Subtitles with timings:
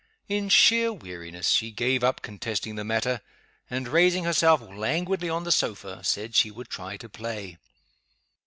[0.27, 3.21] In sheer weariness, she gave up contesting the matter;
[3.69, 7.59] and, raising herself languidly on the sofa, said she would try to play.